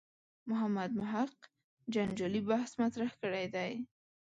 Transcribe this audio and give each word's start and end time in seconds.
محمد 0.49 0.89
محق 0.99 1.37
جنجالي 1.93 2.41
بحث 2.49 2.71
مطرح 2.81 3.11
کړی 3.21 3.45
دی. 3.55 3.71